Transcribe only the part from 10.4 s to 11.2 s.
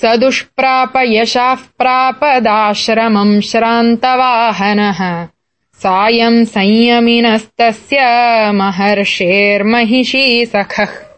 सखः।